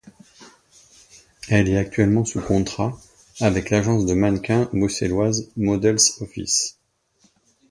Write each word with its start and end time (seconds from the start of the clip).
Elle 1.47 1.69
est 1.69 1.77
actuellement 1.77 2.25
sous 2.25 2.41
contrat 2.41 2.97
avec 3.39 3.69
l'agence 3.69 4.07
de 4.07 4.15
mannequins 4.15 4.67
bruxelloise 4.73 5.51
Models 5.55 6.01
Office. 6.21 6.79